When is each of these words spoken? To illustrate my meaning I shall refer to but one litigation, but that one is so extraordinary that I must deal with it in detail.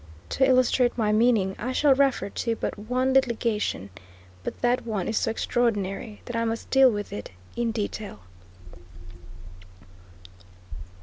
To 0.29 0.43
illustrate 0.43 0.97
my 0.97 1.11
meaning 1.11 1.55
I 1.59 1.73
shall 1.73 1.93
refer 1.93 2.29
to 2.29 2.55
but 2.55 2.75
one 2.75 3.13
litigation, 3.13 3.91
but 4.43 4.59
that 4.61 4.83
one 4.83 5.07
is 5.07 5.15
so 5.15 5.29
extraordinary 5.29 6.23
that 6.25 6.35
I 6.35 6.43
must 6.43 6.71
deal 6.71 6.89
with 6.89 7.13
it 7.13 7.29
in 7.55 7.71
detail. 7.71 8.21